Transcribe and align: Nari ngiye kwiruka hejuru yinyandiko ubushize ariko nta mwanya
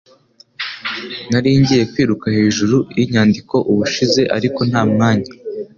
Nari 1.31 1.49
ngiye 1.59 1.83
kwiruka 1.91 2.27
hejuru 2.37 2.77
yinyandiko 2.97 3.55
ubushize 3.71 4.21
ariko 4.37 4.59
nta 4.69 4.81
mwanya 4.91 5.29